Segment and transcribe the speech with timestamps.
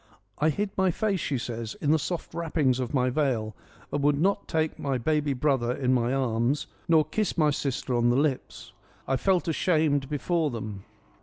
[0.39, 3.55] "I hid my face,' she says,' in the soft wrappings of my veil
[3.93, 8.09] and would not take my baby brother in my arms nor kiss my sister on
[8.09, 8.73] the lips—
[9.07, 10.85] I felt ashamed before them.